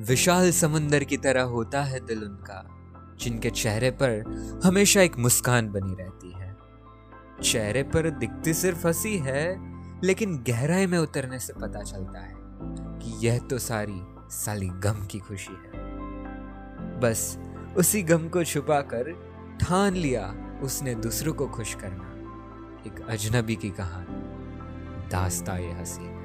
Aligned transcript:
विशाल 0.00 0.50
समुंदर 0.50 1.04
की 1.04 1.16
तरह 1.16 1.42
होता 1.42 1.82
है 1.82 2.06
दिल 2.06 2.24
उनका, 2.24 2.64
जिनके 3.20 3.50
चेहरे 3.50 3.90
पर 3.90 4.60
हमेशा 4.64 5.00
एक 5.00 5.18
मुस्कान 5.18 5.68
बनी 5.68 5.94
रहती 5.94 6.32
है। 6.32 6.56
चेहरे 7.42 7.82
पर 7.82 8.10
दिखती 8.10 8.54
सिर्फ़ 8.54 8.86
हँसी 8.86 9.18
है, 9.18 9.56
लेकिन 10.04 10.36
गहराई 10.48 10.86
में 10.86 10.98
उतरने 10.98 11.38
से 11.38 11.52
पता 11.52 11.82
चलता 11.82 12.20
है 12.20 12.34
कि 12.98 13.26
यह 13.26 13.38
तो 13.38 13.58
सारी 13.58 14.00
साली 14.30 14.68
गम 14.68 15.06
की 15.06 15.18
खुशी 15.18 15.52
है। 15.52 15.84
बस 17.00 17.38
उसी 17.76 18.02
गम 18.02 18.28
को 18.28 18.44
छुपाकर 18.44 19.12
ठान 19.60 19.94
लिया 19.94 20.34
उसने 20.62 20.94
दूसरों 20.94 21.32
को 21.32 21.46
खुश 21.46 21.74
करना, 21.74 22.10
एक 22.86 23.06
अजनबी 23.08 23.56
की 23.56 23.70
कहानी 23.70 24.22
दास्ता 25.08 25.56
ये 25.56 25.72
हसी 25.72 26.23